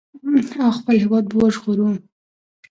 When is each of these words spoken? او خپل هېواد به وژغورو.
او 0.63 0.69
خپل 0.77 0.95
هېواد 1.03 1.23
به 1.29 1.35
وژغورو. 1.41 1.89